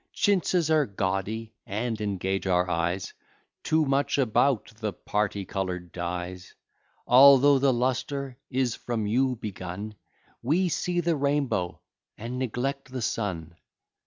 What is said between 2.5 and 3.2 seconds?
eyes